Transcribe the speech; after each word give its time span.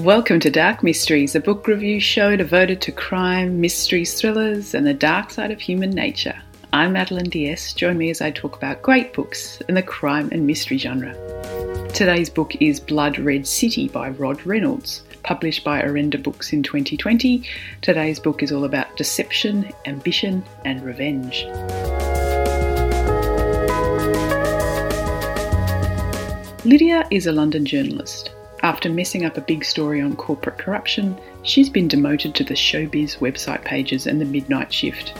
Welcome 0.00 0.40
to 0.40 0.50
Dark 0.50 0.82
Mysteries, 0.82 1.34
a 1.34 1.40
book 1.40 1.66
review 1.66 2.00
show 2.00 2.34
devoted 2.34 2.80
to 2.80 2.90
crime, 2.90 3.60
mysteries, 3.60 4.18
thrillers, 4.18 4.72
and 4.72 4.86
the 4.86 4.94
dark 4.94 5.30
side 5.30 5.50
of 5.50 5.60
human 5.60 5.90
nature. 5.90 6.40
I'm 6.72 6.94
Madeline 6.94 7.28
Diaz. 7.28 7.74
Join 7.74 7.98
me 7.98 8.08
as 8.08 8.22
I 8.22 8.30
talk 8.30 8.56
about 8.56 8.80
great 8.80 9.12
books 9.12 9.60
in 9.68 9.74
the 9.74 9.82
crime 9.82 10.30
and 10.32 10.46
mystery 10.46 10.78
genre. 10.78 11.12
Today's 11.92 12.30
book 12.30 12.54
is 12.62 12.80
Blood 12.80 13.18
Red 13.18 13.46
City 13.46 13.88
by 13.88 14.08
Rod 14.08 14.46
Reynolds, 14.46 15.02
published 15.22 15.64
by 15.64 15.82
Orenda 15.82 16.20
Books 16.20 16.54
in 16.54 16.62
2020. 16.62 17.42
Today's 17.82 18.18
book 18.18 18.42
is 18.42 18.52
all 18.52 18.64
about 18.64 18.96
deception, 18.96 19.70
ambition, 19.84 20.42
and 20.64 20.82
revenge. 20.82 21.44
Lydia 26.64 27.06
is 27.10 27.26
a 27.26 27.32
London 27.32 27.66
journalist. 27.66 28.30
After 28.62 28.90
messing 28.90 29.24
up 29.24 29.38
a 29.38 29.42
big 29.42 29.64
story 29.64 30.02
on 30.02 30.16
corporate 30.16 30.58
corruption, 30.58 31.18
she's 31.42 31.70
been 31.70 31.88
demoted 31.88 32.34
to 32.34 32.44
the 32.44 32.54
showbiz 32.54 33.18
website 33.18 33.64
pages 33.64 34.06
and 34.06 34.20
the 34.20 34.26
midnight 34.26 34.70
shift. 34.70 35.14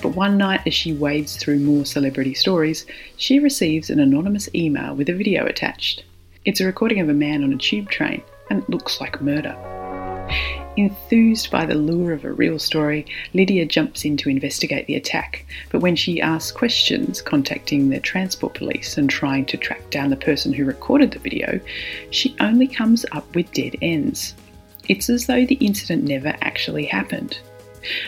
But 0.00 0.16
one 0.16 0.38
night, 0.38 0.62
as 0.66 0.72
she 0.72 0.94
wades 0.94 1.36
through 1.36 1.58
more 1.58 1.84
celebrity 1.84 2.32
stories, 2.32 2.86
she 3.18 3.38
receives 3.38 3.90
an 3.90 4.00
anonymous 4.00 4.48
email 4.54 4.94
with 4.94 5.10
a 5.10 5.14
video 5.14 5.44
attached. 5.44 6.04
It's 6.46 6.60
a 6.60 6.66
recording 6.66 7.00
of 7.00 7.10
a 7.10 7.14
man 7.14 7.44
on 7.44 7.52
a 7.52 7.58
tube 7.58 7.90
train, 7.90 8.22
and 8.48 8.62
it 8.62 8.70
looks 8.70 8.98
like 8.98 9.20
murder. 9.20 9.54
Enthused 10.76 11.52
by 11.52 11.64
the 11.64 11.76
lure 11.76 12.12
of 12.12 12.24
a 12.24 12.32
real 12.32 12.58
story, 12.58 13.06
Lydia 13.32 13.64
jumps 13.64 14.04
in 14.04 14.16
to 14.16 14.28
investigate 14.28 14.86
the 14.86 14.96
attack. 14.96 15.46
But 15.70 15.80
when 15.80 15.94
she 15.94 16.20
asks 16.20 16.50
questions, 16.50 17.22
contacting 17.22 17.88
the 17.88 18.00
transport 18.00 18.54
police 18.54 18.98
and 18.98 19.08
trying 19.08 19.46
to 19.46 19.56
track 19.56 19.88
down 19.90 20.10
the 20.10 20.16
person 20.16 20.52
who 20.52 20.64
recorded 20.64 21.12
the 21.12 21.20
video, 21.20 21.60
she 22.10 22.34
only 22.40 22.66
comes 22.66 23.06
up 23.12 23.32
with 23.36 23.52
dead 23.52 23.76
ends. 23.82 24.34
It's 24.88 25.08
as 25.08 25.26
though 25.26 25.46
the 25.46 25.54
incident 25.56 26.02
never 26.04 26.34
actually 26.40 26.86
happened. 26.86 27.38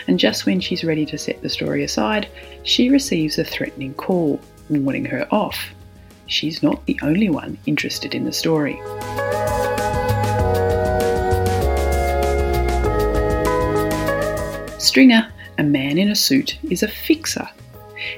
And 0.07 0.19
just 0.19 0.45
when 0.45 0.59
she's 0.59 0.83
ready 0.83 1.05
to 1.05 1.17
set 1.17 1.41
the 1.41 1.49
story 1.49 1.83
aside, 1.83 2.27
she 2.63 2.89
receives 2.89 3.37
a 3.37 3.45
threatening 3.45 3.93
call, 3.93 4.41
warning 4.69 5.05
her 5.05 5.25
off. 5.31 5.73
She's 6.25 6.61
not 6.61 6.85
the 6.85 6.99
only 7.01 7.29
one 7.29 7.57
interested 7.65 8.13
in 8.13 8.25
the 8.25 8.33
story. 8.33 8.77
Stringer, 14.87 15.29
a 15.57 15.63
man 15.63 15.97
in 15.97 16.09
a 16.09 16.15
suit, 16.15 16.57
is 16.71 16.81
a 16.81 16.87
fixer. 16.87 17.45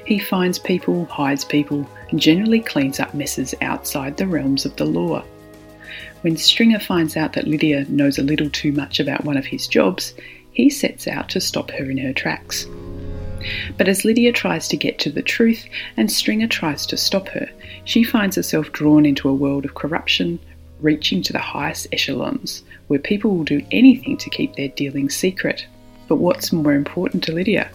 He 0.06 0.20
finds 0.20 0.56
people, 0.56 1.04
hides 1.06 1.44
people, 1.44 1.84
and 2.10 2.20
generally 2.20 2.60
cleans 2.60 3.00
up 3.00 3.12
messes 3.12 3.56
outside 3.60 4.16
the 4.16 4.28
realms 4.28 4.64
of 4.64 4.76
the 4.76 4.84
law. 4.84 5.24
When 6.20 6.36
Stringer 6.36 6.78
finds 6.78 7.16
out 7.16 7.32
that 7.32 7.48
Lydia 7.48 7.86
knows 7.88 8.18
a 8.18 8.22
little 8.22 8.48
too 8.48 8.70
much 8.70 9.00
about 9.00 9.24
one 9.24 9.36
of 9.36 9.46
his 9.46 9.66
jobs, 9.66 10.14
he 10.52 10.70
sets 10.70 11.08
out 11.08 11.28
to 11.30 11.40
stop 11.40 11.72
her 11.72 11.90
in 11.90 11.98
her 11.98 12.12
tracks. 12.12 12.68
But 13.76 13.88
as 13.88 14.04
Lydia 14.04 14.30
tries 14.30 14.68
to 14.68 14.76
get 14.76 15.00
to 15.00 15.10
the 15.10 15.22
truth 15.22 15.66
and 15.96 16.10
Stringer 16.10 16.46
tries 16.46 16.86
to 16.86 16.96
stop 16.96 17.26
her, 17.30 17.50
she 17.84 18.04
finds 18.04 18.36
herself 18.36 18.70
drawn 18.70 19.04
into 19.04 19.28
a 19.28 19.34
world 19.34 19.64
of 19.64 19.74
corruption, 19.74 20.38
reaching 20.80 21.20
to 21.22 21.32
the 21.32 21.40
highest 21.40 21.88
echelons, 21.90 22.62
where 22.86 23.00
people 23.00 23.36
will 23.36 23.42
do 23.42 23.60
anything 23.72 24.16
to 24.18 24.30
keep 24.30 24.54
their 24.54 24.68
dealings 24.68 25.16
secret. 25.16 25.66
But 26.10 26.16
what's 26.16 26.52
more 26.52 26.74
important 26.74 27.22
to 27.22 27.32
Lydia? 27.32 27.70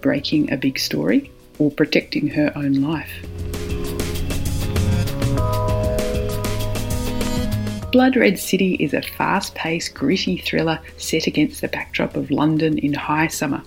Breaking 0.00 0.52
a 0.52 0.56
big 0.56 0.80
story 0.80 1.30
or 1.60 1.70
protecting 1.70 2.26
her 2.26 2.50
own 2.56 2.82
life? 2.82 3.22
Blood 7.92 8.16
Red 8.16 8.40
City 8.40 8.74
is 8.80 8.94
a 8.94 9.00
fast 9.00 9.54
paced, 9.54 9.94
gritty 9.94 10.38
thriller 10.38 10.80
set 10.96 11.28
against 11.28 11.60
the 11.60 11.68
backdrop 11.68 12.16
of 12.16 12.32
London 12.32 12.78
in 12.78 12.94
high 12.94 13.28
summer. 13.28 13.62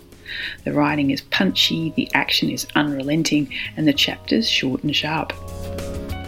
The 0.65 0.73
writing 0.73 1.11
is 1.11 1.21
punchy, 1.21 1.93
the 1.95 2.09
action 2.13 2.49
is 2.49 2.67
unrelenting, 2.75 3.47
and 3.77 3.87
the 3.87 3.93
chapters 3.93 4.49
short 4.49 4.83
and 4.83 4.93
sharp. 4.93 5.31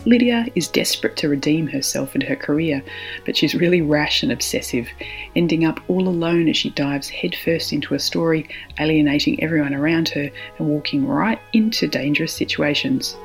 Lydia 0.08 0.48
is 0.56 0.70
desperate 0.70 1.18
to 1.18 1.28
redeem 1.28 1.68
herself 1.68 2.14
and 2.14 2.24
her 2.24 2.36
career, 2.38 2.82
but 3.26 3.36
she's 3.36 3.54
really 3.54 3.82
rash 3.82 4.24
and 4.24 4.32
obsessive, 4.32 4.88
ending 5.36 5.66
up 5.66 5.82
all 5.90 6.08
alone 6.08 6.48
as 6.48 6.56
she 6.56 6.70
dives 6.70 7.10
headfirst 7.10 7.74
into 7.74 7.94
a 7.94 8.00
story, 8.00 8.48
alienating 8.80 9.44
everyone 9.44 9.74
around 9.74 10.08
her 10.08 10.32
and 10.58 10.70
walking 10.70 11.06
right 11.06 11.40
into 11.52 11.90
dangerous 11.90 12.34
situations. 12.34 13.18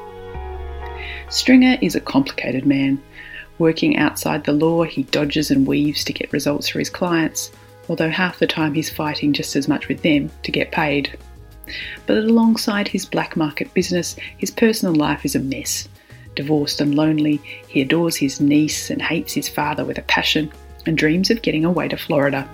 Stringer 1.28 1.78
is 1.80 1.94
a 1.94 2.00
complicated 2.00 2.66
man. 2.66 3.00
Working 3.58 3.96
outside 3.96 4.42
the 4.42 4.52
law, 4.52 4.82
he 4.82 5.04
dodges 5.04 5.52
and 5.52 5.68
weaves 5.68 6.02
to 6.02 6.12
get 6.12 6.32
results 6.32 6.66
for 6.66 6.80
his 6.80 6.90
clients, 6.90 7.52
although 7.88 8.10
half 8.10 8.40
the 8.40 8.46
time 8.48 8.74
he's 8.74 8.90
fighting 8.90 9.32
just 9.32 9.54
as 9.54 9.68
much 9.68 9.86
with 9.86 10.02
them 10.02 10.32
to 10.42 10.50
get 10.50 10.72
paid. 10.72 11.16
But 12.06 12.16
alongside 12.16 12.88
his 12.88 13.06
black 13.06 13.36
market 13.36 13.72
business, 13.72 14.16
his 14.36 14.50
personal 14.50 14.96
life 14.96 15.24
is 15.24 15.36
a 15.36 15.38
mess. 15.38 15.88
Divorced 16.34 16.80
and 16.80 16.94
lonely, 16.94 17.40
he 17.68 17.82
adores 17.82 18.16
his 18.16 18.40
niece 18.40 18.90
and 18.90 19.02
hates 19.02 19.34
his 19.34 19.48
father 19.48 19.84
with 19.84 19.98
a 19.98 20.02
passion 20.02 20.50
and 20.86 20.96
dreams 20.96 21.30
of 21.30 21.42
getting 21.42 21.64
away 21.64 21.88
to 21.88 21.96
Florida. 21.96 22.48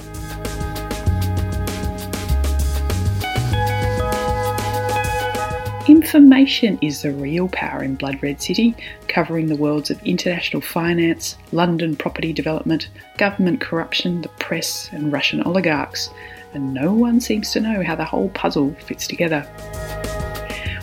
Information 5.89 6.79
is 6.83 7.01
the 7.01 7.13
real 7.13 7.49
power 7.49 7.83
in 7.83 7.95
Blood 7.95 8.23
Red 8.23 8.43
City, 8.43 8.75
covering 9.09 9.47
the 9.47 9.57
worlds 9.57 9.91
of 9.91 10.03
international 10.03 10.61
finance, 10.61 11.37
London 11.51 11.97
property 11.97 12.33
development, 12.35 12.89
government 13.17 13.63
corruption, 13.63 14.21
the 14.21 14.29
press, 14.29 14.91
and 14.93 15.11
Russian 15.11 15.43
oligarchs, 15.45 16.11
and 16.53 16.75
no 16.75 16.93
one 16.93 17.23
seems 17.23 17.53
to 17.53 17.61
know 17.61 17.83
how 17.83 17.95
the 17.95 18.05
whole 18.05 18.29
puzzle 18.31 18.75
fits 18.87 19.07
together. 19.07 19.49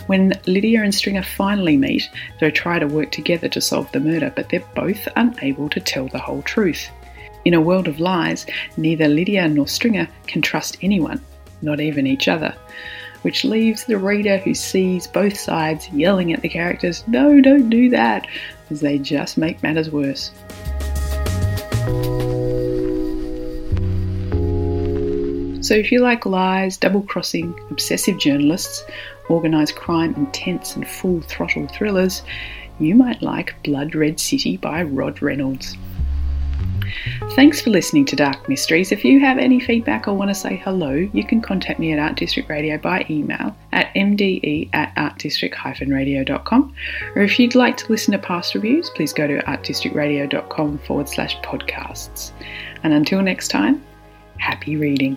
When 0.06 0.32
Lydia 0.46 0.82
and 0.82 0.94
Stringer 0.94 1.22
finally 1.22 1.76
meet, 1.76 2.08
they 2.40 2.50
try 2.50 2.78
to 2.78 2.86
work 2.86 3.10
together 3.10 3.48
to 3.48 3.60
solve 3.60 3.90
the 3.92 4.00
murder, 4.00 4.32
but 4.34 4.48
they're 4.48 4.62
both 4.74 5.08
unable 5.16 5.68
to 5.70 5.80
tell 5.80 6.06
the 6.08 6.18
whole 6.18 6.42
truth. 6.42 6.88
In 7.44 7.54
a 7.54 7.60
world 7.60 7.88
of 7.88 8.00
lies, 8.00 8.46
neither 8.76 9.08
Lydia 9.08 9.48
nor 9.48 9.66
Stringer 9.66 10.08
can 10.26 10.42
trust 10.42 10.78
anyone, 10.80 11.20
not 11.62 11.80
even 11.80 12.06
each 12.06 12.28
other, 12.28 12.54
which 13.22 13.44
leaves 13.44 13.84
the 13.84 13.98
reader 13.98 14.38
who 14.38 14.54
sees 14.54 15.06
both 15.06 15.36
sides 15.36 15.88
yelling 15.90 16.32
at 16.32 16.42
the 16.42 16.48
characters, 16.48 17.02
No, 17.08 17.40
don't 17.40 17.68
do 17.68 17.90
that, 17.90 18.26
as 18.70 18.80
they 18.80 18.98
just 18.98 19.38
make 19.38 19.62
matters 19.62 19.90
worse. 19.90 20.30
So, 25.66 25.74
if 25.74 25.90
you 25.90 25.98
like 25.98 26.24
lies, 26.26 26.76
double 26.76 27.02
crossing, 27.02 27.52
obsessive 27.70 28.20
journalists, 28.20 28.84
organised 29.28 29.74
crime, 29.74 30.14
intense 30.14 30.76
and 30.76 30.86
full 30.86 31.20
throttle 31.22 31.66
thrillers, 31.66 32.22
you 32.78 32.94
might 32.94 33.20
like 33.20 33.60
Blood 33.64 33.96
Red 33.96 34.20
City 34.20 34.58
by 34.58 34.84
Rod 34.84 35.20
Reynolds. 35.20 35.76
Thanks 37.34 37.60
for 37.60 37.70
listening 37.70 38.04
to 38.04 38.14
Dark 38.14 38.48
Mysteries. 38.48 38.92
If 38.92 39.04
you 39.04 39.18
have 39.18 39.38
any 39.38 39.58
feedback 39.58 40.06
or 40.06 40.14
want 40.14 40.30
to 40.30 40.36
say 40.36 40.54
hello, 40.54 40.92
you 40.92 41.24
can 41.24 41.40
contact 41.40 41.80
me 41.80 41.92
at 41.92 41.98
Art 41.98 42.14
District 42.14 42.48
Radio 42.48 42.78
by 42.78 43.04
email 43.10 43.56
at 43.72 43.92
mde 43.94 44.70
at 44.72 44.94
artdistrict-radio.com. 44.94 46.74
Or 47.16 47.22
if 47.22 47.40
you'd 47.40 47.56
like 47.56 47.76
to 47.78 47.90
listen 47.90 48.12
to 48.12 48.18
past 48.18 48.54
reviews, 48.54 48.88
please 48.90 49.12
go 49.12 49.26
to 49.26 49.38
artdistrictradio.com 49.38 50.78
forward 50.78 51.08
slash 51.08 51.36
podcasts. 51.38 52.30
And 52.84 52.92
until 52.92 53.20
next 53.20 53.48
time, 53.48 53.84
happy 54.38 54.76
reading. 54.76 55.16